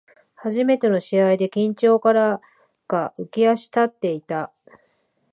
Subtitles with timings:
[0.33, 2.41] 初めての試合で緊張から
[2.87, 4.51] か浮き足立っていた